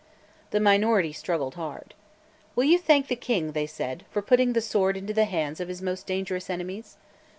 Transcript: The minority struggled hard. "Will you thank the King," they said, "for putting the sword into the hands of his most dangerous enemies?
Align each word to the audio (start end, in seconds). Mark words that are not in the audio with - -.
The 0.49 0.59
minority 0.59 1.13
struggled 1.13 1.53
hard. 1.53 1.93
"Will 2.55 2.63
you 2.63 2.79
thank 2.79 3.07
the 3.07 3.15
King," 3.15 3.51
they 3.51 3.67
said, 3.67 4.03
"for 4.09 4.23
putting 4.23 4.53
the 4.53 4.59
sword 4.61 4.97
into 4.97 5.13
the 5.13 5.25
hands 5.25 5.59
of 5.59 5.67
his 5.67 5.79
most 5.79 6.07
dangerous 6.07 6.49
enemies? 6.49 6.97